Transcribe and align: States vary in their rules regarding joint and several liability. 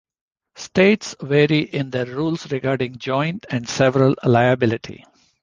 States 0.55 1.15
vary 1.21 1.59
in 1.59 1.91
their 1.91 2.07
rules 2.07 2.51
regarding 2.51 2.97
joint 2.97 3.45
and 3.51 3.69
several 3.69 4.15
liability. 4.23 5.05